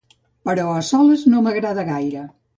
[0.47, 2.27] Però a soles no m'agrada gaire.